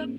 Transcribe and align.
Merhaba 0.00 0.16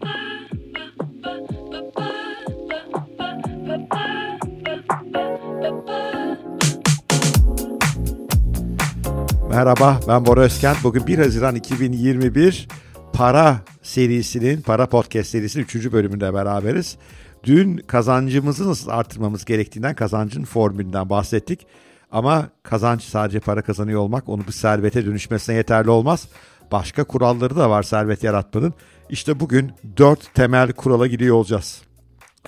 ben 10.07 10.25
Bora 10.25 10.41
Özkent. 10.41 10.77
Bugün 10.83 11.07
1 11.07 11.17
Haziran 11.17 11.55
2021 11.55 12.67
Para 13.13 13.57
serisinin, 13.81 14.61
Para 14.61 14.89
Podcast 14.89 15.29
serisinin 15.29 15.63
3. 15.63 15.91
bölümünde 15.91 16.33
beraberiz. 16.33 16.97
Dün 17.43 17.77
kazancımızı 17.77 18.69
nasıl 18.69 18.89
artırmamız 18.89 19.45
gerektiğinden, 19.45 19.95
kazancın 19.95 20.43
formülünden 20.43 21.09
bahsettik. 21.09 21.67
Ama 22.11 22.49
kazancı 22.63 23.09
sadece 23.09 23.39
para 23.39 23.61
kazanıyor 23.61 24.01
olmak 24.01 24.29
onu 24.29 24.47
bir 24.47 24.51
servete 24.51 25.05
dönüşmesine 25.05 25.55
yeterli 25.55 25.89
olmaz. 25.89 26.27
Başka 26.71 27.03
kuralları 27.03 27.55
da 27.55 27.69
var 27.69 27.83
servet 27.83 28.23
yaratmanın. 28.23 28.73
İşte 29.11 29.39
bugün 29.39 29.71
dört 29.97 30.33
temel 30.33 30.71
kurala 30.71 31.07
gidiyor 31.07 31.35
olacağız. 31.35 31.81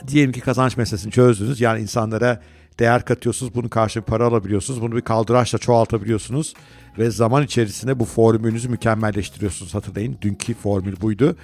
Diyelim 0.07 0.31
ki 0.31 0.41
kazanç 0.41 0.77
meselesini 0.77 1.11
çözdünüz. 1.11 1.61
Yani 1.61 1.81
insanlara 1.81 2.41
değer 2.79 3.05
katıyorsunuz. 3.05 3.55
Bunun 3.55 3.67
karşılığı 3.67 4.05
para 4.05 4.25
alabiliyorsunuz. 4.25 4.81
Bunu 4.81 4.95
bir 4.95 5.01
kaldıraçla 5.01 5.57
çoğaltabiliyorsunuz. 5.57 6.53
Ve 6.97 7.11
zaman 7.11 7.43
içerisinde 7.43 7.99
bu 7.99 8.05
formülünüzü 8.05 8.69
mükemmelleştiriyorsunuz. 8.69 9.75
Hatırlayın 9.75 10.17
dünkü 10.21 10.53
formül 10.53 11.01
buydu. 11.01 11.35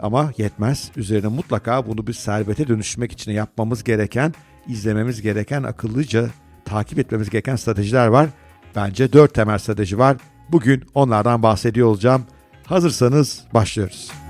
Ama 0.00 0.32
yetmez. 0.38 0.90
Üzerine 0.96 1.28
mutlaka 1.28 1.86
bunu 1.86 2.06
bir 2.06 2.12
servete 2.12 2.68
dönüştürmek 2.68 3.12
için 3.12 3.32
yapmamız 3.32 3.84
gereken, 3.84 4.34
izlememiz 4.68 5.22
gereken, 5.22 5.62
akıllıca 5.62 6.30
takip 6.64 6.98
etmemiz 6.98 7.30
gereken 7.30 7.56
stratejiler 7.56 8.06
var. 8.06 8.28
Bence 8.76 9.12
dört 9.12 9.34
temel 9.34 9.58
strateji 9.58 9.98
var. 9.98 10.16
Bugün 10.48 10.84
onlardan 10.94 11.42
bahsediyor 11.42 11.88
olacağım. 11.88 12.24
Hazırsanız 12.64 13.44
başlıyoruz. 13.54 14.25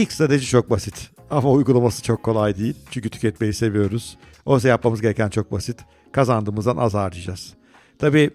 İlk 0.00 0.12
strateji 0.12 0.46
çok 0.46 0.70
basit 0.70 1.10
ama 1.30 1.50
uygulaması 1.50 2.02
çok 2.02 2.22
kolay 2.22 2.56
değil. 2.56 2.76
Çünkü 2.90 3.10
tüketmeyi 3.10 3.52
seviyoruz. 3.52 4.16
Oysa 4.46 4.68
yapmamız 4.68 5.00
gereken 5.00 5.28
çok 5.28 5.52
basit. 5.52 5.80
Kazandığımızdan 6.12 6.76
az 6.76 6.94
harcayacağız. 6.94 7.54
Tabii 7.98 8.30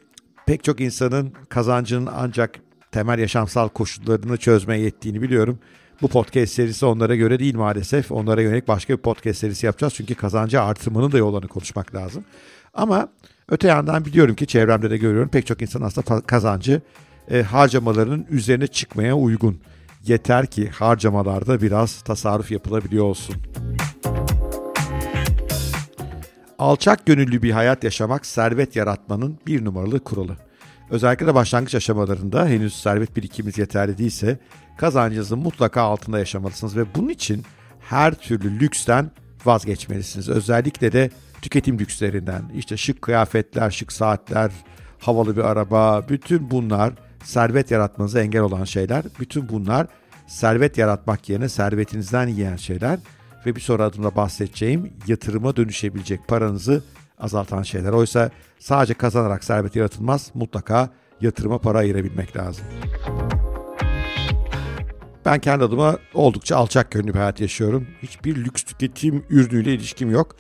pek 0.45 0.63
çok 0.63 0.81
insanın 0.81 1.33
kazancının 1.49 2.09
ancak 2.15 2.59
temel 2.91 3.19
yaşamsal 3.19 3.69
koşullarını 3.69 4.37
çözmeye 4.37 4.81
yettiğini 4.81 5.21
biliyorum. 5.21 5.59
Bu 6.01 6.07
podcast 6.07 6.53
serisi 6.53 6.85
onlara 6.85 7.15
göre 7.15 7.39
değil 7.39 7.55
maalesef. 7.55 8.11
Onlara 8.11 8.41
yönelik 8.41 8.67
başka 8.67 8.93
bir 8.93 9.01
podcast 9.01 9.39
serisi 9.39 9.65
yapacağız. 9.65 9.93
Çünkü 9.93 10.15
kazancı 10.15 10.61
artırmanın 10.61 11.11
da 11.11 11.17
yollarını 11.17 11.47
konuşmak 11.47 11.95
lazım. 11.95 12.23
Ama 12.73 13.09
öte 13.49 13.67
yandan 13.67 14.05
biliyorum 14.05 14.35
ki 14.35 14.47
çevremde 14.47 14.89
de 14.89 14.97
görüyorum 14.97 15.29
pek 15.29 15.47
çok 15.47 15.61
insan 15.61 15.81
aslında 15.81 16.21
kazancı 16.21 16.81
e, 17.31 17.41
harcamalarının 17.41 18.25
üzerine 18.29 18.67
çıkmaya 18.67 19.17
uygun. 19.17 19.59
Yeter 20.07 20.45
ki 20.45 20.69
harcamalarda 20.69 21.61
biraz 21.61 22.01
tasarruf 22.01 22.51
yapılabiliyor 22.51 23.05
olsun. 23.05 23.35
Alçak 26.59 27.05
gönüllü 27.05 27.41
bir 27.43 27.51
hayat 27.51 27.83
yaşamak 27.83 28.25
servet 28.25 28.75
yaratmanın 28.75 29.39
bir 29.47 29.65
numaralı 29.65 29.99
kuralı. 29.99 30.37
Özellikle 30.89 31.27
de 31.27 31.35
başlangıç 31.35 31.75
aşamalarında 31.75 32.47
henüz 32.47 32.75
servet 32.75 33.15
birikiminiz 33.15 33.57
yeterli 33.57 33.97
değilse 33.97 34.39
kazancınızın 34.77 35.39
mutlaka 35.39 35.81
altında 35.81 36.19
yaşamalısınız 36.19 36.77
ve 36.77 36.95
bunun 36.95 37.09
için 37.09 37.43
her 37.79 38.13
türlü 38.13 38.59
lüksten 38.59 39.11
vazgeçmelisiniz. 39.45 40.29
Özellikle 40.29 40.91
de 40.91 41.09
tüketim 41.41 41.79
lükslerinden. 41.79 42.41
İşte 42.55 42.77
şık 42.77 43.01
kıyafetler, 43.01 43.71
şık 43.71 43.91
saatler, 43.91 44.51
havalı 44.99 45.37
bir 45.37 45.41
araba, 45.41 46.09
bütün 46.09 46.51
bunlar 46.51 46.93
servet 47.25 47.71
yaratmanıza 47.71 48.21
engel 48.21 48.41
olan 48.41 48.63
şeyler. 48.63 49.03
Bütün 49.19 49.49
bunlar 49.49 49.87
servet 50.27 50.77
yaratmak 50.77 51.29
yerine 51.29 51.49
servetinizden 51.49 52.27
yiyen 52.27 52.55
şeyler 52.55 52.99
ve 53.45 53.55
bir 53.55 53.61
sonra 53.61 53.83
adımda 53.83 54.15
bahsedeceğim 54.15 54.93
yatırıma 55.07 55.55
dönüşebilecek 55.55 56.27
paranızı 56.27 56.83
azaltan 57.19 57.63
şeyler. 57.63 57.91
Oysa 57.91 58.29
sadece 58.59 58.93
kazanarak 58.93 59.43
servet 59.43 59.75
yaratılmaz. 59.75 60.31
Mutlaka 60.33 60.89
yatırıma 61.21 61.57
para 61.57 61.77
ayırabilmek 61.77 62.37
lazım. 62.37 62.65
Ben 65.25 65.39
kendi 65.39 65.63
adıma 65.63 65.97
oldukça 66.13 66.55
alçak 66.57 66.91
gönüllü 66.91 67.13
bir 67.13 67.19
hayat 67.19 67.41
yaşıyorum. 67.41 67.87
Hiçbir 68.03 68.35
lüks 68.35 68.63
tüketim 68.63 69.23
ürünüyle 69.29 69.73
ilişkim 69.73 70.11
yok. 70.11 70.35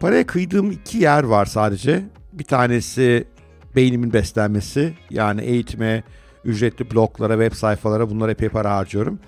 Paraya 0.00 0.26
kıydığım 0.26 0.70
iki 0.70 0.98
yer 0.98 1.24
var 1.24 1.46
sadece. 1.46 2.04
Bir 2.32 2.44
tanesi 2.44 3.24
beynimin 3.76 4.12
beslenmesi. 4.12 4.94
Yani 5.10 5.42
eğitime, 5.42 6.02
ücretli 6.44 6.90
bloglara, 6.90 7.32
web 7.44 7.58
sayfalara 7.58 8.10
bunlara 8.10 8.30
epey 8.30 8.48
para 8.48 8.76
harcıyorum. 8.76 9.18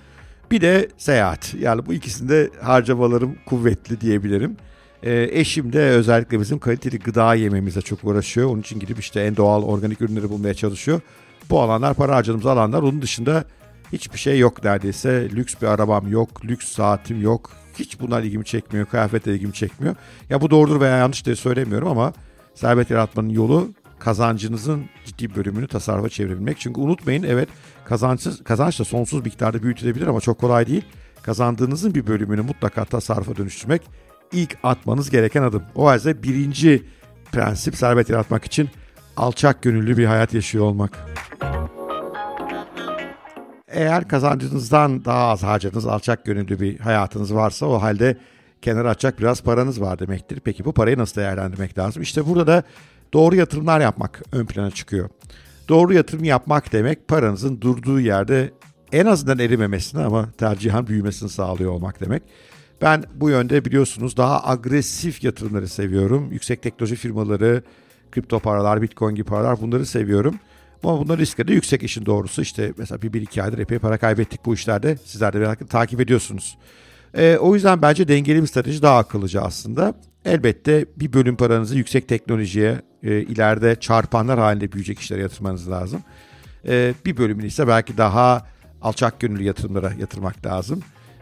Bir 0.51 0.61
de 0.61 0.89
seyahat. 0.97 1.55
Yani 1.55 1.87
bu 1.87 1.95
ikisinde 1.95 2.51
harcamalarım 2.63 3.37
kuvvetli 3.47 4.01
diyebilirim. 4.01 4.57
E, 5.03 5.29
eşim 5.33 5.73
de 5.73 5.81
özellikle 5.81 6.41
bizim 6.41 6.59
kaliteli 6.59 6.99
gıda 6.99 7.35
yememize 7.35 7.81
çok 7.81 8.05
uğraşıyor. 8.05 8.51
Onun 8.51 8.61
için 8.61 8.81
gidip 8.81 9.01
işte 9.01 9.21
en 9.21 9.37
doğal 9.37 9.63
organik 9.63 10.01
ürünleri 10.01 10.31
bulmaya 10.31 10.55
çalışıyor. 10.55 11.01
Bu 11.51 11.61
alanlar 11.61 11.95
para 11.95 12.17
harcadığımız 12.17 12.47
alanlar. 12.47 12.83
Onun 12.83 13.03
dışında 13.03 13.45
hiçbir 13.93 14.19
şey 14.19 14.39
yok 14.39 14.65
neredeyse. 14.65 15.29
Lüks 15.31 15.55
bir 15.63 15.67
arabam 15.67 16.09
yok, 16.09 16.45
lüks 16.45 16.69
saatim 16.69 17.23
yok. 17.23 17.51
Hiç 17.79 18.01
bunlar 18.01 18.23
ilgimi 18.23 18.45
çekmiyor, 18.45 18.87
kıyafet 18.87 19.27
ilgimi 19.27 19.53
çekmiyor. 19.53 19.95
Ya 20.31 20.41
bu 20.41 20.51
doğrudur 20.51 20.81
veya 20.81 20.97
yanlış 20.97 21.27
diye 21.27 21.37
söylemiyorum 21.37 21.89
ama 21.89 22.13
servet 22.55 22.91
yaratmanın 22.91 23.29
yolu 23.29 23.69
kazancınızın 23.99 24.85
ciddi 25.05 25.35
bölümünü 25.35 25.69
tasarrufa 25.69 26.09
çevirebilmek. 26.09 26.61
Çünkü 26.61 26.81
unutmayın 26.81 27.23
evet 27.23 27.49
kazançsız, 27.85 28.45
kazanç 28.45 28.81
da 28.81 28.85
sonsuz 28.85 29.25
miktarda 29.25 29.63
büyütülebilir 29.63 30.07
ama 30.07 30.21
çok 30.21 30.39
kolay 30.39 30.67
değil. 30.67 30.85
Kazandığınızın 31.23 31.95
bir 31.95 32.07
bölümünü 32.07 32.43
mutlaka 32.43 32.85
tasarrufa 32.85 33.37
dönüştürmek 33.37 33.83
ilk 34.33 34.59
atmanız 34.63 35.11
gereken 35.11 35.43
adım. 35.43 35.63
O 35.75 35.87
halde 35.87 36.23
birinci 36.23 36.83
prensip 37.33 37.77
servet 37.77 38.11
yaratmak 38.11 38.45
için 38.45 38.71
alçak 39.17 39.63
gönüllü 39.63 39.97
bir 39.97 40.05
hayat 40.05 40.35
yaşıyor 40.35 40.65
olmak. 40.65 41.07
Eğer 43.69 44.09
kazancınızdan 44.09 45.05
daha 45.05 45.29
az 45.29 45.43
harcadığınız 45.43 45.87
alçak 45.87 46.25
gönüllü 46.25 46.61
bir 46.61 46.79
hayatınız 46.79 47.35
varsa 47.35 47.67
o 47.67 47.83
halde 47.83 48.17
kenara 48.63 48.91
açacak 48.91 49.19
biraz 49.19 49.43
paranız 49.43 49.81
var 49.81 49.99
demektir. 49.99 50.41
Peki 50.45 50.65
bu 50.65 50.73
parayı 50.73 50.99
nasıl 50.99 51.21
değerlendirmek 51.21 51.79
lazım? 51.79 52.03
İşte 52.03 52.27
burada 52.27 52.47
da 52.47 52.63
doğru 53.17 53.37
yatırımlar 53.37 53.81
yapmak 53.81 54.23
ön 54.33 54.47
plana 54.47 54.71
çıkıyor. 54.71 55.09
Doğru 55.69 55.95
yatırım 55.95 56.25
yapmak 56.25 56.73
demek 56.73 57.09
paranızın 57.09 57.61
durduğu 57.61 58.01
yerde 58.01 58.51
en 58.93 59.07
azından 59.07 59.39
erimemesini 59.39 60.05
ama 60.05 60.29
tercihen 60.39 60.87
büyümesini 60.87 61.29
sağlıyor 61.29 61.73
olmak 61.73 62.01
demek. 62.01 62.23
Ben 62.83 63.05
bu 63.15 63.31
yönde 63.31 63.65
biliyorsunuz 63.65 64.17
daha 64.17 64.47
agresif 64.49 65.25
yatırımları 65.25 65.69
seviyorum. 65.69 66.33
Yüksek 66.33 66.63
teknoloji 66.63 66.97
firmaları, 66.97 67.63
kripto 68.13 68.41
paralar, 68.41 68.83
bitcoin 68.83 69.15
gibi 69.15 69.27
paralar 69.27 69.61
bunları 69.61 69.87
seviyorum. 69.87 70.35
Ama 70.85 71.01
bunların 71.01 71.21
riskleri 71.21 71.49
de 71.49 71.55
yüksek 71.55 71.83
işin 71.83 72.07
doğrusu. 72.07 72.43
İşte 72.43 72.73
mesela 72.79 73.03
bir, 73.03 73.13
bir 73.13 73.23
iki 73.23 73.43
aydır 73.43 73.59
epey 73.59 73.79
para 73.79 73.99
kaybettik 73.99 74.47
bu 74.47 74.55
işlerde. 74.55 74.97
Sizler 75.05 75.33
de 75.33 75.39
merakla 75.39 75.67
takip 75.67 76.01
ediyorsunuz. 76.01 76.59
Ee, 77.17 77.37
o 77.37 77.55
yüzden 77.55 77.83
bence 77.83 78.09
dengeli 78.09 78.43
bir 78.43 78.47
strateji 78.47 78.83
daha 78.83 78.99
akıllıca 78.99 79.43
aslında. 79.43 79.95
Elbette 80.25 80.87
bir 80.97 81.13
bölüm 81.13 81.37
paranızı 81.37 81.77
yüksek 81.77 82.09
teknolojiye 82.09 82.81
e, 83.03 83.21
ileride 83.21 83.77
çarpanlar 83.81 84.39
halinde 84.39 84.73
büyüyecek 84.73 84.99
işlere 84.99 85.23
yatırmanız 85.23 85.71
lazım. 85.71 86.01
E, 86.69 86.95
bir 87.07 87.17
bölümünü 87.17 87.47
ise 87.47 87.69
belki 87.69 87.97
daha 87.97 88.47
alçak 88.83 89.21
gönüllü 89.21 89.43
yatırımlara 89.43 89.93
yatırmak 89.99 90.47
lazım. 90.47 90.81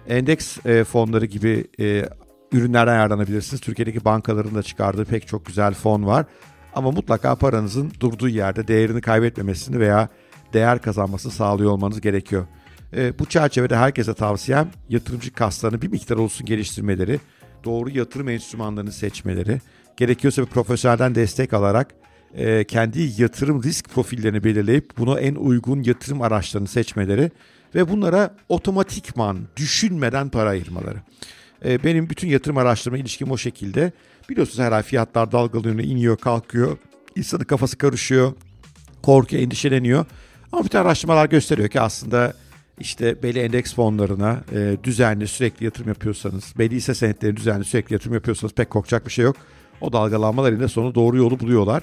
Endeks 0.09 0.67
e, 0.67 0.85
fonları 0.85 1.27
gibi 1.27 1.65
e, 1.81 2.09
ürünlerden 2.53 2.95
yararlanabilirsiniz. 2.95 3.61
Türkiye'deki 3.61 4.05
bankaların 4.05 4.55
da 4.55 4.63
çıkardığı 4.63 5.05
pek 5.05 5.29
çok 5.29 5.47
güzel 5.47 5.75
fon 5.75 6.07
var. 6.07 6.27
Ama 6.75 6.91
mutlaka 6.91 7.35
paranızın 7.35 7.93
durduğu 8.01 8.29
yerde 8.29 8.69
değerini 8.69 9.01
kaybetmemesini 9.01 9.81
veya 9.81 10.09
değer 10.53 10.83
kazanmasını 10.83 11.33
sağlıyor 11.33 11.71
olmanız 11.71 12.01
gerekiyor. 12.01 12.47
E, 12.97 13.19
bu 13.19 13.27
çerçevede 13.27 13.77
herkese 13.77 14.15
tavsiyem 14.15 14.71
yatırımcı 14.89 15.33
kaslarını 15.33 15.83
bir 15.83 15.89
miktar 15.89 16.17
olsun 16.17 16.47
geliştirmeleri, 16.47 17.21
doğru 17.65 17.91
yatırım 17.91 18.29
enstrümanlarını 18.29 18.93
seçmeleri, 18.93 19.61
gerekiyorsa 19.97 20.43
bir 20.43 20.47
profesyonelden 20.47 21.15
destek 21.15 21.53
alarak 21.53 21.95
e, 22.35 22.65
kendi 22.65 23.23
yatırım 23.23 23.63
risk 23.63 23.89
profillerini 23.89 24.45
belirleyip 24.45 24.99
buna 24.99 25.21
en 25.21 25.35
uygun 25.35 25.83
yatırım 25.83 26.23
araçlarını 26.23 26.69
seçmeleri 26.69 27.31
ve 27.75 27.89
bunlara 27.89 28.35
otomatikman 28.49 29.39
düşünmeden 29.57 30.29
para 30.29 30.49
ayırmaları. 30.49 30.99
E, 31.65 31.85
benim 31.85 32.11
bütün 32.11 32.29
yatırım 32.29 32.57
araçlarıma 32.57 32.99
ilişkim 32.99 33.31
o 33.31 33.37
şekilde. 33.37 33.93
Biliyorsunuz 34.29 34.59
her 34.59 34.73
ay 34.73 34.83
fiyatlar 34.83 35.33
dalgalanıyor, 35.33 35.89
iniyor, 35.89 36.17
kalkıyor. 36.17 36.79
İnsanın 37.17 37.45
kafası 37.45 37.79
karışıyor, 37.79 38.33
korkuyor, 39.03 39.43
endişeleniyor. 39.43 40.07
Ama 40.53 40.65
bütün 40.65 40.79
araştırmalar 40.79 41.27
gösteriyor 41.27 41.69
ki 41.69 41.81
aslında 41.81 42.35
işte 42.81 43.23
belli 43.23 43.39
endeks 43.39 43.75
fonlarına 43.75 44.41
e, 44.53 44.77
düzenli 44.85 45.29
sürekli 45.29 45.65
yatırım 45.65 45.89
yapıyorsanız, 45.89 46.55
belli 46.59 46.75
hisse 46.77 46.95
senetlerine 46.95 47.37
düzenli 47.37 47.65
sürekli 47.65 47.93
yatırım 47.93 48.15
yapıyorsanız 48.15 48.55
pek 48.55 48.71
korkacak 48.71 49.07
bir 49.07 49.13
şey 49.13 49.25
yok. 49.25 49.37
O 49.81 49.93
dalgalanmalar 49.93 50.53
yine 50.53 50.69
sonu 50.69 50.95
doğru 50.95 51.17
yolu 51.17 51.41
buluyorlar. 51.41 51.83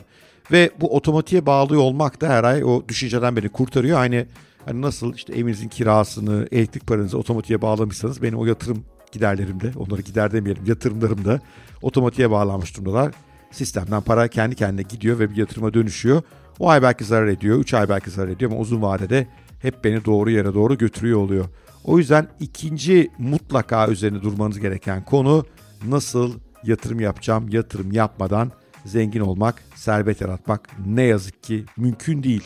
Ve 0.51 0.69
bu 0.81 0.95
otomatiğe 0.95 1.45
bağlı 1.45 1.81
olmak 1.81 2.21
da 2.21 2.29
her 2.29 2.43
ay 2.43 2.63
o 2.63 2.83
düşünceden 2.87 3.35
beni 3.35 3.49
kurtarıyor. 3.49 3.99
Aynı 3.99 4.25
Hani 4.65 4.81
nasıl 4.81 5.13
işte 5.13 5.33
evinizin 5.33 5.69
kirasını, 5.69 6.47
elektrik 6.51 6.87
paranızı 6.87 7.17
otomatiğe 7.17 7.61
bağlamışsanız 7.61 8.21
benim 8.21 8.37
o 8.37 8.45
yatırım 8.45 8.85
giderlerimde, 9.11 9.71
onları 9.75 10.01
gider 10.01 10.31
demeyelim, 10.31 10.65
yatırımlarımda 10.65 11.39
otomatiğe 11.81 12.31
bağlanmış 12.31 12.75
durumdalar. 12.77 13.13
Sistemden 13.51 14.01
para 14.01 14.27
kendi 14.27 14.55
kendine 14.55 14.81
gidiyor 14.81 15.19
ve 15.19 15.29
bir 15.29 15.35
yatırıma 15.35 15.73
dönüşüyor. 15.73 16.21
O 16.59 16.69
ay 16.69 16.81
belki 16.81 17.03
zarar 17.03 17.27
ediyor, 17.27 17.59
3 17.59 17.73
ay 17.73 17.89
belki 17.89 18.09
zarar 18.09 18.27
ediyor 18.27 18.51
ama 18.51 18.59
uzun 18.59 18.81
vadede 18.81 19.27
hep 19.61 19.83
beni 19.83 20.05
doğru 20.05 20.31
yere 20.31 20.53
doğru 20.53 20.77
götürüyor 20.77 21.19
oluyor. 21.19 21.45
O 21.83 21.97
yüzden 21.97 22.27
ikinci 22.39 23.11
mutlaka 23.17 23.87
üzerine 23.87 24.21
durmanız 24.21 24.59
gereken 24.59 25.05
konu 25.05 25.45
nasıl 25.87 26.33
yatırım 26.63 26.99
yapacağım, 26.99 27.49
yatırım 27.49 27.91
yapmadan 27.91 28.51
zengin 28.85 29.19
olmak, 29.19 29.63
servet 29.75 30.21
yaratmak 30.21 30.69
ne 30.85 31.03
yazık 31.03 31.43
ki 31.43 31.65
mümkün 31.77 32.23
değil. 32.23 32.43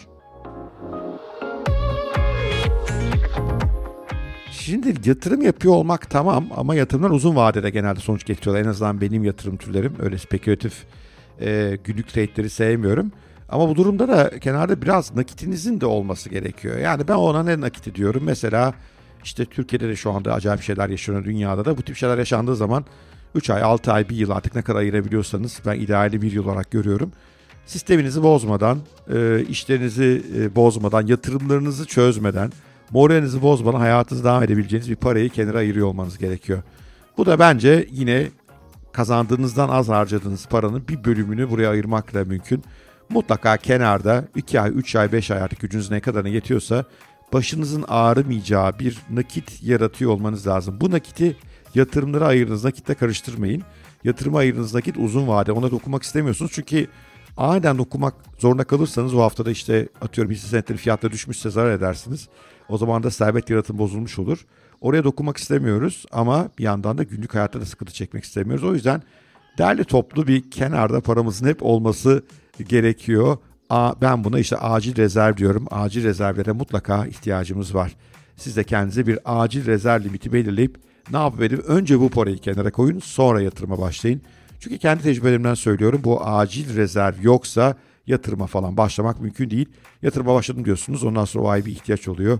Şimdi 4.51 5.09
yatırım 5.09 5.41
yapıyor 5.41 5.73
olmak 5.73 6.09
tamam 6.09 6.45
ama 6.55 6.75
yatırımlar 6.75 7.09
uzun 7.09 7.35
vadede 7.35 7.69
genelde 7.69 7.99
sonuç 7.99 8.25
getiriyorlar. 8.25 8.63
En 8.63 8.69
azından 8.69 9.01
benim 9.01 9.23
yatırım 9.23 9.57
türlerim 9.57 9.93
öyle 9.99 10.17
spekülatif 10.17 10.83
e, 11.41 11.77
günlük 11.83 12.07
trade'leri 12.07 12.49
sevmiyorum. 12.49 13.11
Ama 13.49 13.69
bu 13.69 13.75
durumda 13.75 14.07
da 14.07 14.39
kenarda 14.39 14.81
biraz 14.81 15.15
nakitinizin 15.15 15.81
de 15.81 15.85
olması 15.85 16.29
gerekiyor. 16.29 16.77
Yani 16.77 17.07
ben 17.07 17.13
ona 17.13 17.43
ne 17.43 17.61
nakiti 17.61 17.95
diyorum. 17.95 18.23
Mesela 18.25 18.73
işte 19.23 19.45
Türkiye'de 19.45 19.89
de 19.89 19.95
şu 19.95 20.11
anda 20.11 20.33
acayip 20.33 20.61
şeyler 20.61 20.89
yaşanıyor 20.89 21.23
dünyada 21.23 21.65
da. 21.65 21.77
Bu 21.77 21.81
tip 21.81 21.95
şeyler 21.95 22.17
yaşandığı 22.17 22.55
zaman 22.55 22.85
3 23.35 23.49
ay, 23.49 23.63
6 23.63 23.91
ay, 23.91 24.09
1 24.09 24.15
yıl 24.15 24.29
artık 24.29 24.55
ne 24.55 24.61
kadar 24.61 24.79
ayırabiliyorsanız 24.79 25.61
ben 25.65 25.79
ideali 25.79 26.21
1 26.21 26.31
yıl 26.31 26.45
olarak 26.45 26.71
görüyorum. 26.71 27.11
Sisteminizi 27.65 28.23
bozmadan, 28.23 28.79
e, 29.13 29.43
işlerinizi 29.49 30.23
e, 30.37 30.55
bozmadan, 30.55 31.07
yatırımlarınızı 31.07 31.85
çözmeden, 31.85 32.51
moralinizi 32.91 33.41
bozmadan 33.41 33.79
hayatınızı 33.79 34.23
devam 34.23 34.43
edebileceğiniz 34.43 34.89
bir 34.89 34.95
parayı 34.95 35.29
kenara 35.29 35.57
ayırıyor 35.57 35.87
olmanız 35.87 36.17
gerekiyor. 36.17 36.63
Bu 37.17 37.25
da 37.25 37.39
bence 37.39 37.87
yine 37.91 38.27
kazandığınızdan 38.91 39.69
az 39.69 39.89
harcadığınız 39.89 40.47
paranın 40.47 40.87
bir 40.87 41.03
bölümünü 41.03 41.49
buraya 41.49 41.69
ayırmakla 41.69 42.25
mümkün. 42.25 42.63
Mutlaka 43.09 43.57
kenarda 43.57 44.27
2 44.35 44.61
ay, 44.61 44.71
3 44.75 44.95
ay, 44.95 45.11
5 45.11 45.31
ay 45.31 45.41
artık 45.41 45.59
gücünüz 45.59 45.91
ne 45.91 45.99
kadarına 45.99 46.29
yetiyorsa 46.29 46.85
başınızın 47.33 47.85
ağrımayacağı 47.87 48.79
bir 48.79 48.97
nakit 49.09 49.63
yaratıyor 49.63 50.11
olmanız 50.11 50.47
lazım. 50.47 50.77
Bu 50.81 50.91
nakiti 50.91 51.37
yatırımlara 51.75 52.27
ayırdığınız 52.27 52.63
nakitle 52.63 52.93
karıştırmayın. 52.93 53.63
Yatırıma 54.03 54.39
ayırdığınız 54.39 54.73
nakit 54.73 54.97
uzun 54.97 55.27
vade. 55.27 55.51
Ona 55.51 55.71
dokunmak 55.71 56.03
istemiyorsunuz 56.03 56.51
çünkü 56.55 56.87
aniden 57.37 57.77
dokunmak 57.77 58.13
zorunda 58.39 58.63
kalırsanız 58.63 59.13
o 59.13 59.21
haftada 59.21 59.51
işte 59.51 59.89
atıyorum 60.01 60.33
hisse 60.33 60.47
senetleri 60.47 60.77
fiyatları 60.77 61.13
düşmüşse 61.13 61.49
zarar 61.49 61.71
edersiniz. 61.71 62.29
O 62.69 62.77
zaman 62.77 63.03
da 63.03 63.11
servet 63.11 63.49
yaratım 63.49 63.77
bozulmuş 63.77 64.19
olur. 64.19 64.45
Oraya 64.81 65.03
dokunmak 65.03 65.37
istemiyoruz 65.37 66.05
ama 66.11 66.49
bir 66.59 66.63
yandan 66.63 66.97
da 66.97 67.03
günlük 67.03 67.35
hayatta 67.35 67.61
da 67.61 67.65
sıkıntı 67.65 67.93
çekmek 67.93 68.23
istemiyoruz. 68.23 68.63
O 68.63 68.73
yüzden 68.73 69.01
derli 69.57 69.83
toplu 69.83 70.27
bir 70.27 70.51
kenarda 70.51 71.01
paramızın 71.01 71.47
hep 71.47 71.63
olması 71.63 72.23
gerekiyor. 72.63 73.37
Ben 74.01 74.23
buna 74.23 74.39
işte 74.39 74.57
acil 74.57 74.95
rezerv 74.95 75.37
diyorum. 75.37 75.65
Acil 75.71 76.03
rezervlere 76.03 76.51
mutlaka 76.51 77.05
ihtiyacımız 77.05 77.75
var. 77.75 77.95
Siz 78.37 78.57
de 78.57 78.63
kendinize 78.63 79.07
bir 79.07 79.19
acil 79.25 79.65
rezerv 79.65 80.03
limiti 80.03 80.33
belirleyip 80.33 80.77
ne 81.11 81.17
yapıp 81.17 81.41
önce 81.69 81.99
bu 81.99 82.09
parayı 82.09 82.37
kenara 82.37 82.71
koyun 82.71 82.99
sonra 82.99 83.41
yatırıma 83.41 83.81
başlayın. 83.81 84.21
Çünkü 84.59 84.77
kendi 84.77 85.03
tecrübelerimden 85.03 85.53
söylüyorum 85.53 86.01
bu 86.03 86.25
acil 86.25 86.75
rezerv 86.75 87.13
yoksa 87.21 87.75
yatırıma 88.07 88.47
falan 88.47 88.77
başlamak 88.77 89.21
mümkün 89.21 89.49
değil. 89.49 89.69
Yatırıma 90.01 90.35
başladım 90.35 90.65
diyorsunuz 90.65 91.03
ondan 91.03 91.25
sonra 91.25 91.45
o 91.45 91.47
ay 91.47 91.65
bir 91.65 91.71
ihtiyaç 91.71 92.07
oluyor. 92.07 92.39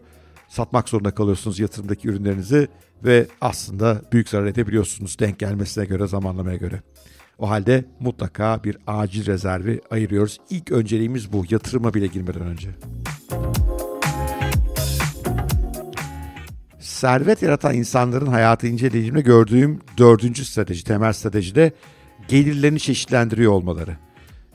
Satmak 0.50 0.90
zorunda 0.90 1.12
kalıyorsunuz 1.12 1.60
yatırımdaki 1.60 2.08
ürünlerinizi 2.08 2.68
ve 3.04 3.28
aslında 3.42 4.02
büyük 4.12 4.30
zarar 4.30 4.46
edebiliyorsunuz 4.46 5.20
denk 5.20 5.40
gelmesine 5.40 5.86
göre 5.86 6.08
zamanlamaya 6.08 6.58
göre. 6.58 6.82
O 7.40 7.50
halde 7.50 7.86
mutlaka 8.00 8.64
bir 8.64 8.78
acil 8.88 9.26
rezervi 9.26 9.82
ayırıyoruz. 9.92 10.40
İlk 10.50 10.72
önceliğimiz 10.72 11.34
bu 11.34 11.44
yatırıma 11.50 11.94
bile 11.94 12.08
girmeden 12.08 12.42
önce. 12.42 12.70
Servet 16.80 17.42
yaratan 17.42 17.76
insanların 17.76 18.28
hayatı 18.28 18.68
incelediğimde 18.68 19.22
gördüğüm 19.22 19.80
dördüncü 19.98 20.46
strateji, 20.46 20.84
temel 20.84 21.14
strateji 21.14 21.56
de 21.56 21.72
gelirlerini 22.28 22.80
çeşitlendiriyor 22.80 23.52
olmaları. 23.52 23.98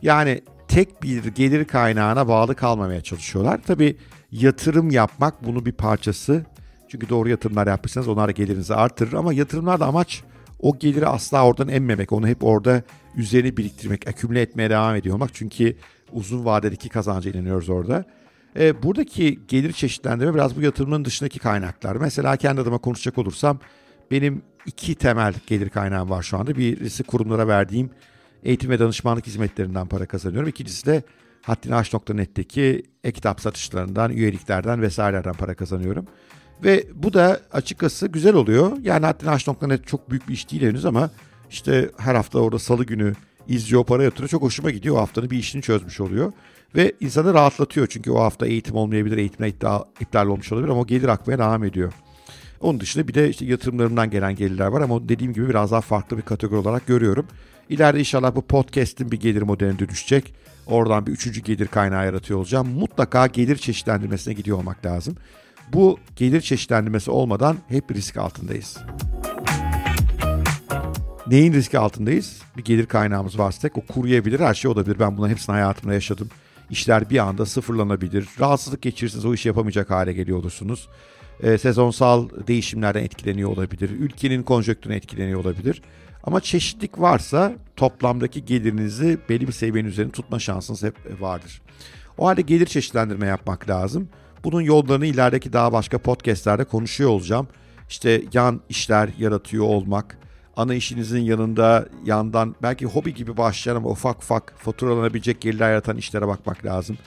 Yani 0.03 0.41
tek 0.69 1.03
bir 1.03 1.25
gelir 1.25 1.65
kaynağına 1.65 2.29
bağlı 2.29 2.55
kalmamaya 2.55 3.00
çalışıyorlar. 3.00 3.62
Tabi 3.62 3.97
yatırım 4.33 4.91
yapmak 4.91 5.44
bunun 5.44 5.67
bir 5.67 5.73
parçası. 5.73 6.47
Çünkü 6.88 7.09
doğru 7.09 7.29
yatırımlar 7.29 7.67
yapmışsanız 7.67 8.09
onlar 8.09 8.29
gelirinizi 8.29 8.75
artırır 8.75 9.12
ama 9.12 9.33
yatırımlarda 9.33 9.87
amaç 9.87 10.23
o 10.62 10.79
geliri 10.79 11.07
asla 11.07 11.47
oradan 11.47 11.69
emmemek. 11.69 12.12
Onu 12.12 12.29
hep 12.29 12.45
orada 12.45 12.83
üzerine 13.17 13.57
biriktirmek, 13.57 14.09
akümüle 14.09 14.41
etmeye 14.41 14.71
devam 14.71 14.97
ediyor 14.97 15.15
olmak. 15.15 15.31
Çünkü 15.35 15.77
uzun 16.12 16.45
vadedeki 16.45 16.89
kazanca 16.89 17.31
inanıyoruz 17.31 17.69
orada. 17.69 18.05
E, 18.59 18.83
buradaki 18.83 19.41
gelir 19.49 19.73
çeşitlendirme 19.73 20.35
biraz 20.35 20.57
bu 20.57 20.62
yatırımın 20.62 21.05
dışındaki 21.05 21.39
kaynaklar. 21.39 21.97
Mesela 21.97 22.37
kendi 22.37 22.61
adıma 22.61 22.79
konuşacak 22.79 23.19
olursam 23.19 23.59
benim 24.11 24.43
iki 24.67 24.95
temel 24.95 25.35
gelir 25.47 25.69
kaynağım 25.69 26.11
var 26.11 26.23
şu 26.23 26.39
anda. 26.39 26.57
Birisi 26.57 27.03
kurumlara 27.03 27.49
verdiğim 27.49 27.91
eğitim 28.43 28.71
ve 28.71 28.79
danışmanlık 28.79 29.27
hizmetlerinden 29.27 29.87
para 29.87 30.07
kazanıyorum. 30.07 30.49
İkincisi 30.49 30.87
de 30.87 31.03
haddinaş.net'teki 31.43 32.83
e-kitap 33.05 33.41
satışlarından, 33.41 34.11
üyeliklerden 34.11 34.83
vesairelerden 34.83 35.35
para 35.35 35.55
kazanıyorum. 35.55 36.07
Ve 36.65 36.87
bu 36.95 37.12
da 37.12 37.41
açıkçası 37.53 38.09
güzel 38.09 38.35
oluyor. 38.35 38.77
Yani 38.83 39.07
haddinaş.net 39.07 39.87
çok 39.87 40.11
büyük 40.11 40.29
bir 40.29 40.35
iş 40.35 40.51
değil 40.51 40.62
henüz 40.62 40.87
ama 40.87 41.11
işte 41.51 41.91
her 41.97 42.15
hafta 42.15 42.39
orada 42.39 42.59
salı 42.59 42.85
günü 42.85 43.15
izliyor, 43.49 43.85
para 43.85 44.05
yatırıyor. 44.05 44.29
Çok 44.29 44.43
hoşuma 44.43 44.71
gidiyor. 44.71 44.97
O 44.97 44.99
haftanın 44.99 45.31
bir 45.31 45.39
işini 45.39 45.62
çözmüş 45.62 46.01
oluyor. 46.01 46.33
Ve 46.75 46.93
insanı 47.01 47.35
rahatlatıyor 47.35 47.87
çünkü 47.87 48.11
o 48.11 48.21
hafta 48.21 48.47
eğitim 48.47 48.75
olmayabilir, 48.75 49.19
eğitimler 49.19 49.49
iptal, 49.49 49.83
iptal 50.01 50.27
olmuş 50.27 50.53
olabilir 50.53 50.69
ama 50.69 50.81
o 50.81 50.87
gelir 50.87 51.09
akmaya 51.09 51.39
devam 51.39 51.65
ediyor. 51.65 51.93
Onun 52.61 52.81
dışında 52.81 53.09
bir 53.09 53.15
de 53.15 53.29
işte 53.29 53.45
yatırımlarımdan 53.45 54.11
gelen 54.11 54.35
gelirler 54.35 54.67
var 54.67 54.81
ama 54.81 55.09
dediğim 55.09 55.33
gibi 55.33 55.49
biraz 55.49 55.71
daha 55.71 55.81
farklı 55.81 56.17
bir 56.17 56.23
kategori 56.23 56.59
olarak 56.59 56.87
görüyorum. 56.87 57.27
İleride 57.69 57.99
inşallah 57.99 58.35
bu 58.35 58.43
podcast'in 58.43 59.12
bir 59.12 59.21
gelir 59.21 59.43
modeline 59.43 59.79
dönüşecek. 59.79 60.35
Oradan 60.67 61.07
bir 61.07 61.12
üçüncü 61.12 61.41
gelir 61.41 61.67
kaynağı 61.67 62.05
yaratıyor 62.05 62.39
olacağım. 62.39 62.69
Mutlaka 62.69 63.27
gelir 63.27 63.57
çeşitlendirmesine 63.57 64.35
gidiyor 64.35 64.59
olmak 64.59 64.87
lazım. 64.87 65.17
Bu 65.72 65.99
gelir 66.17 66.40
çeşitlendirmesi 66.40 67.11
olmadan 67.11 67.56
hep 67.68 67.92
risk 67.92 68.16
altındayız. 68.16 68.78
Neyin 71.26 71.52
riski 71.52 71.78
altındayız? 71.78 72.42
Bir 72.56 72.64
gelir 72.64 72.87
kaynağımız 72.87 73.38
varsa 73.38 73.61
tek 73.61 73.78
o 73.78 73.80
kuruyabilir, 73.80 74.40
her 74.40 74.54
şey 74.54 74.71
olabilir. 74.71 74.99
Ben 74.99 75.16
bunların 75.16 75.30
hepsini 75.33 75.52
hayatımda 75.52 75.95
yaşadım. 75.95 76.28
İşler 76.71 77.11
bir 77.11 77.18
anda 77.18 77.47
sıfırlanabilir. 77.47 78.28
Rahatsızlık 78.40 78.83
geçirirseniz 78.83 79.25
o 79.25 79.35
işi 79.35 79.49
yapamayacak 79.49 79.90
hale 79.90 80.12
geliyor 80.12 80.38
olursunuz. 80.38 80.88
E, 81.42 81.59
sezonsal 81.59 82.28
değişimlerden 82.47 83.04
etkileniyor 83.04 83.50
olabilir. 83.50 83.90
Ülkenin 83.90 84.42
konjonktürüne 84.42 84.97
etkileniyor 84.97 85.40
olabilir. 85.40 85.83
Ama 86.25 86.40
çeşitlik 86.40 87.00
varsa 87.00 87.52
toplamdaki 87.76 88.45
gelirinizi 88.45 89.18
belli 89.28 89.47
bir 89.49 89.52
seviyenin 89.52 89.88
üzerinde 89.88 90.12
tutma 90.12 90.38
şansınız 90.38 90.83
hep 90.83 91.21
vardır. 91.21 91.62
O 92.18 92.26
halde 92.26 92.42
gelir 92.42 92.66
çeşitlendirme 92.66 93.26
yapmak 93.26 93.68
lazım. 93.68 94.09
Bunun 94.44 94.61
yollarını 94.61 95.06
ilerideki 95.06 95.52
daha 95.52 95.73
başka 95.73 95.99
podcastlerde 95.99 96.64
konuşuyor 96.64 97.11
olacağım. 97.11 97.49
İşte 97.88 98.23
yan 98.32 98.61
işler 98.68 99.11
yaratıyor 99.18 99.64
olmak, 99.64 100.18
ana 100.56 100.75
işinizin 100.75 101.20
yanında 101.20 101.88
yandan 102.04 102.54
belki 102.62 102.87
hobi 102.87 103.14
gibi 103.14 103.37
başlayan 103.37 103.76
ama 103.76 103.88
ufak 103.88 104.18
ufak 104.18 104.54
faturalanabilecek 104.59 105.40
gelirler 105.40 105.70
yaratan 105.70 105.97
işlere 105.97 106.28
bakmak 106.28 106.64
lazım. 106.64 106.99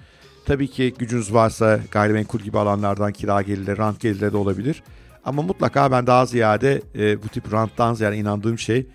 Tabii 0.46 0.68
ki 0.68 0.94
gücünüz 0.98 1.34
varsa 1.34 1.80
gayrimenkul 1.92 2.40
gibi 2.40 2.60
alanlardan 2.60 3.12
kira 3.12 3.42
gelirleri, 3.42 3.78
rant 3.78 4.00
gelirleri 4.00 4.34
de 4.34 4.38
olabilir. 4.38 4.84
Ama 5.26 5.42
mutlaka 5.42 5.92
ben 5.92 6.08
daha 6.08 6.26
ziyade 6.26 6.82
e, 6.96 7.24
bu 7.24 7.28
tip 7.28 7.54
ranttan 7.54 7.94
ziyade 7.94 8.18
inandığım 8.18 8.60
şey 8.60 8.88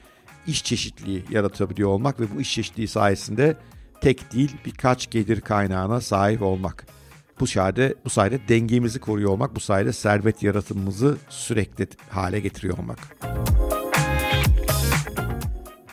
iş 0.47 0.64
çeşitliliği 0.64 1.25
yaratabiliyor 1.30 1.88
olmak 1.88 2.21
ve 2.21 2.25
bu 2.37 2.40
iş 2.40 2.54
çeşitliliği 2.54 2.88
sayesinde 2.88 3.57
tek 4.00 4.33
değil 4.33 4.57
birkaç 4.66 5.11
gelir 5.11 5.40
kaynağına 5.40 6.00
sahip 6.00 6.42
olmak. 6.42 6.98
Bu 7.40 7.47
sayede, 7.47 7.95
bu 8.04 8.11
sayede 8.11 8.49
dengemizi 8.49 9.00
koruyor 9.00 9.30
olmak, 9.30 9.57
bu 9.57 9.61
sayede 9.61 9.92
servet 9.92 10.42
yaratımımızı 10.42 11.16
sürekli 11.28 11.88
hale 12.11 12.40
getiriyor 12.40 12.78
olmak. 12.78 12.99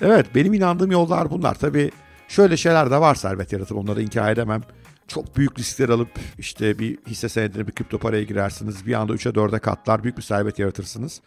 Evet 0.01 0.25
benim 0.35 0.53
inandığım 0.53 0.91
yollar 0.91 1.31
bunlar. 1.31 1.55
Tabii 1.55 1.91
şöyle 2.27 2.57
şeyler 2.57 2.91
de 2.91 3.01
var 3.01 3.15
servet 3.15 3.53
yaratım 3.53 3.77
onları 3.77 4.01
inkar 4.01 4.31
edemem. 4.31 4.61
Çok 5.07 5.37
büyük 5.37 5.59
riskler 5.59 5.89
alıp 5.89 6.09
işte 6.37 6.79
bir 6.79 6.97
hisse 7.07 7.29
senedine 7.29 7.67
bir 7.67 7.71
kripto 7.71 7.99
paraya 7.99 8.23
girersiniz. 8.23 8.87
Bir 8.87 8.93
anda 8.93 9.13
3'e 9.13 9.31
4'e 9.31 9.59
katlar 9.59 10.03
büyük 10.03 10.17
bir 10.17 10.21
servet 10.21 10.59
yaratırsınız. 10.59 11.21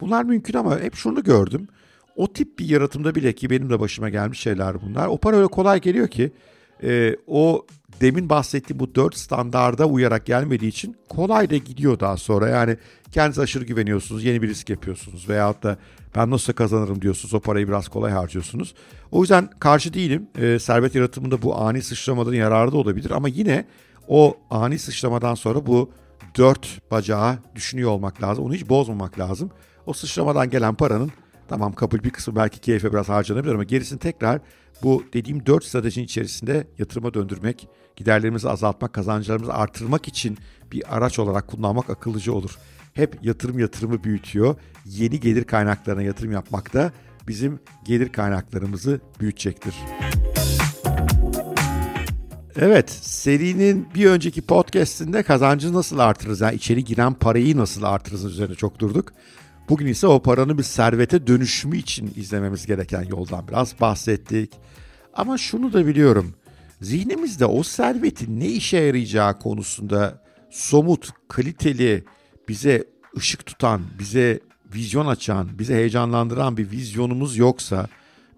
Bunlar 0.00 0.24
mümkün 0.24 0.54
ama 0.54 0.80
hep 0.80 0.94
şunu 0.94 1.22
gördüm. 1.22 1.68
O 2.16 2.32
tip 2.32 2.58
bir 2.58 2.68
yaratımda 2.68 3.14
bile 3.14 3.32
ki 3.32 3.50
benim 3.50 3.70
de 3.70 3.80
başıma 3.80 4.08
gelmiş 4.08 4.40
şeyler 4.40 4.82
bunlar. 4.82 5.06
O 5.06 5.18
para 5.18 5.36
öyle 5.36 5.48
kolay 5.48 5.80
geliyor 5.80 6.08
ki 6.08 6.32
e, 6.82 7.16
o 7.26 7.66
demin 8.00 8.28
bahsettiğim 8.28 8.80
bu 8.80 8.94
dört 8.94 9.16
standarda 9.16 9.86
uyarak 9.86 10.26
gelmediği 10.26 10.68
için 10.68 10.96
kolay 11.08 11.50
da 11.50 11.56
gidiyor 11.56 12.00
daha 12.00 12.16
sonra. 12.16 12.48
Yani 12.48 12.76
kendinize 13.12 13.42
aşırı 13.42 13.64
güveniyorsunuz, 13.64 14.24
yeni 14.24 14.42
bir 14.42 14.48
risk 14.48 14.70
yapıyorsunuz 14.70 15.28
veyahut 15.28 15.62
da 15.62 15.78
ben 16.16 16.30
nasıl 16.30 16.52
kazanırım 16.52 17.02
diyorsunuz, 17.02 17.34
o 17.34 17.40
parayı 17.40 17.68
biraz 17.68 17.88
kolay 17.88 18.12
harcıyorsunuz. 18.12 18.74
O 19.10 19.20
yüzden 19.20 19.50
karşı 19.58 19.94
değilim. 19.94 20.26
E, 20.38 20.58
servet 20.58 20.94
yaratımında 20.94 21.42
bu 21.42 21.56
ani 21.60 21.82
sıçramaların 21.82 22.36
yararı 22.36 22.72
da 22.72 22.76
olabilir 22.76 23.10
ama 23.10 23.28
yine 23.28 23.64
o 24.08 24.36
ani 24.50 24.78
sıçramadan 24.78 25.34
sonra 25.34 25.66
bu 25.66 25.90
dört 26.36 26.90
bacağı 26.90 27.38
düşünüyor 27.54 27.90
olmak 27.90 28.22
lazım. 28.22 28.44
Onu 28.44 28.54
hiç 28.54 28.68
bozmamak 28.68 29.18
lazım. 29.18 29.50
O 29.86 29.92
sıçramadan 29.92 30.50
gelen 30.50 30.74
paranın 30.74 31.12
tamam 31.48 31.72
kabul 31.72 32.02
bir 32.02 32.10
kısmı 32.10 32.36
belki 32.36 32.60
keyfe 32.60 32.92
biraz 32.92 33.08
harcanabilir 33.08 33.54
ama 33.54 33.64
gerisini 33.64 33.98
tekrar 33.98 34.40
bu 34.82 35.04
dediğim 35.12 35.46
dört 35.46 35.64
stratejinin 35.64 36.04
içerisinde 36.04 36.66
yatırıma 36.78 37.14
döndürmek, 37.14 37.68
giderlerimizi 37.96 38.48
azaltmak, 38.48 38.92
kazancılarımızı 38.92 39.54
artırmak 39.54 40.08
için 40.08 40.38
bir 40.72 40.96
araç 40.96 41.18
olarak 41.18 41.48
kullanmak 41.48 41.90
akıllıca 41.90 42.32
olur. 42.32 42.58
Hep 42.94 43.18
yatırım 43.22 43.58
yatırımı 43.58 44.04
büyütüyor. 44.04 44.56
Yeni 44.86 45.20
gelir 45.20 45.44
kaynaklarına 45.44 46.02
yatırım 46.02 46.32
yapmak 46.32 46.74
da 46.74 46.92
bizim 47.28 47.60
gelir 47.84 48.08
kaynaklarımızı 48.08 49.00
büyütecektir. 49.20 49.74
Evet, 52.56 52.90
serinin 52.90 53.88
bir 53.94 54.06
önceki 54.06 54.42
podcast'inde 54.42 55.22
kazancı 55.22 55.74
nasıl 55.74 55.98
artırırız? 55.98 56.40
Yani 56.40 56.54
içeri 56.54 56.84
giren 56.84 57.14
parayı 57.14 57.56
nasıl 57.56 57.82
artırırız 57.82 58.24
üzerine 58.24 58.54
çok 58.54 58.78
durduk. 58.78 59.12
Bugün 59.68 59.86
ise 59.86 60.06
o 60.06 60.22
paranın 60.22 60.58
bir 60.58 60.62
servete 60.62 61.26
dönüşümü 61.26 61.76
için 61.76 62.12
izlememiz 62.16 62.66
gereken 62.66 63.02
yoldan 63.02 63.48
biraz 63.48 63.80
bahsettik. 63.80 64.52
Ama 65.14 65.38
şunu 65.38 65.72
da 65.72 65.86
biliyorum. 65.86 66.34
Zihnimizde 66.80 67.46
o 67.46 67.62
servetin 67.62 68.40
ne 68.40 68.46
işe 68.46 68.76
yarayacağı 68.76 69.38
konusunda 69.38 70.22
somut, 70.50 71.10
kaliteli, 71.28 72.04
bize 72.48 72.84
ışık 73.16 73.46
tutan, 73.46 73.82
bize 73.98 74.40
vizyon 74.74 75.06
açan, 75.06 75.58
bize 75.58 75.74
heyecanlandıran 75.74 76.56
bir 76.56 76.70
vizyonumuz 76.70 77.36
yoksa, 77.36 77.86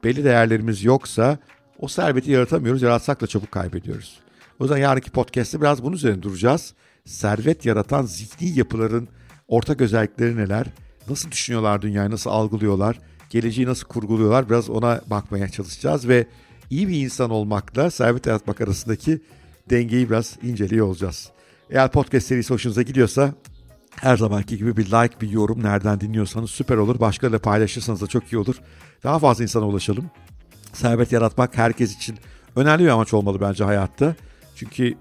belli 0.04 0.24
değerlerimiz 0.24 0.84
yoksa 0.84 1.38
o 1.78 1.88
serveti 1.88 2.30
yaratamıyoruz. 2.30 2.82
Yaratsak 2.82 3.20
da 3.20 3.26
çabuk 3.26 3.52
kaybediyoruz. 3.52 4.18
O 4.58 4.64
yüzden 4.64 4.78
yarınki 4.78 5.10
podcast'te 5.10 5.60
biraz 5.60 5.82
bunun 5.82 5.96
üzerine 5.96 6.22
duracağız. 6.22 6.74
Servet 7.04 7.66
yaratan 7.66 8.02
zihni 8.02 8.58
yapıların 8.58 9.08
ortak 9.48 9.80
özellikleri 9.80 10.36
neler? 10.36 10.66
Nasıl 11.08 11.30
düşünüyorlar 11.30 11.82
dünyayı, 11.82 12.10
nasıl 12.10 12.30
algılıyorlar? 12.30 12.98
Geleceği 13.30 13.66
nasıl 13.66 13.86
kurguluyorlar? 13.86 14.48
Biraz 14.48 14.70
ona 14.70 15.00
bakmaya 15.10 15.48
çalışacağız 15.48 16.08
ve 16.08 16.26
iyi 16.70 16.88
bir 16.88 17.00
insan 17.00 17.30
olmakla 17.30 17.90
servet 17.90 18.26
yaratmak 18.26 18.60
arasındaki 18.60 19.20
dengeyi 19.70 20.10
biraz 20.10 20.38
inceliyor 20.42 20.86
olacağız. 20.86 21.30
Eğer 21.70 21.90
podcast 21.90 22.26
serisi 22.26 22.54
hoşunuza 22.54 22.82
gidiyorsa 22.82 23.34
her 23.90 24.16
zamanki 24.16 24.58
gibi 24.58 24.76
bir 24.76 24.86
like, 24.86 25.20
bir 25.20 25.30
yorum 25.30 25.62
nereden 25.62 26.00
dinliyorsanız 26.00 26.50
süper 26.50 26.76
olur. 26.76 27.00
Başkalarıyla 27.00 27.38
paylaşırsanız 27.38 28.00
da 28.00 28.06
çok 28.06 28.32
iyi 28.32 28.38
olur. 28.38 28.56
Daha 29.04 29.18
fazla 29.18 29.42
insana 29.42 29.66
ulaşalım. 29.66 30.10
Servet 30.72 31.12
yaratmak 31.12 31.56
herkes 31.56 31.96
için 31.96 32.16
önemli 32.56 32.84
bir 32.84 32.88
amaç 32.88 33.14
olmalı 33.14 33.40
bence 33.40 33.64
hayatta. 33.64 34.14
Çünkü 34.56 34.94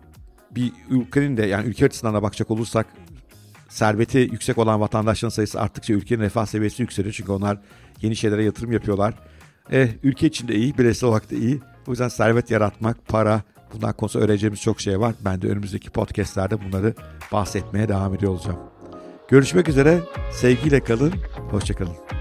bir 0.52 0.72
ülkenin 0.90 1.38
de 1.38 1.46
yani 1.46 1.68
ülke 1.68 1.86
açısından 1.86 2.14
da 2.14 2.24
bakacak 2.24 2.52
olursak 2.52 2.88
serveti 3.70 4.18
yüksek 4.18 4.58
olan 4.58 4.82
vatandaşların 4.82 5.34
sayısı 5.34 5.62
arttıkça 5.62 5.94
ülkenin 5.94 6.22
refah 6.22 6.46
seviyesi 6.46 6.82
yükseliyor. 6.82 7.14
Çünkü 7.14 7.32
onlar 7.32 7.58
yeni 8.02 8.16
şeylere 8.16 8.44
yatırım 8.44 8.72
yapıyorlar. 8.72 9.14
Eh, 9.72 9.90
ülke 10.04 10.28
için 10.28 10.48
de 10.48 10.56
iyi, 10.56 10.78
bireysel 10.78 11.10
olarak 11.10 11.32
da 11.32 11.36
iyi. 11.36 11.62
O 11.88 11.92
yüzden 11.92 12.08
servet 12.08 12.52
yaratmak, 12.52 13.08
para, 13.08 13.42
bundan 13.74 13.94
konusunda 13.94 14.26
öğreneceğimiz 14.26 14.62
çok 14.62 14.82
şey 14.82 15.00
var. 15.00 15.16
Ben 15.26 15.42
de 15.42 15.48
önümüzdeki 15.48 15.90
podcastlerde 15.90 16.66
bunları 16.66 16.94
bahsetmeye 17.32 17.90
devam 17.90 18.16
ediyor 18.16 18.32
olacağım. 18.32 18.60
Görüşmek 19.28 19.70
üzere, 19.70 20.00
sevgiyle 20.32 20.80
kalın, 20.80 21.14
hoşçakalın. 21.52 22.15